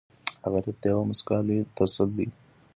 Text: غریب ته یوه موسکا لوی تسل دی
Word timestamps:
غریب 0.51 0.75
ته 0.81 0.85
یوه 0.91 1.07
موسکا 1.09 1.37
لوی 1.45 1.59
تسل 1.75 2.09
دی 2.17 2.27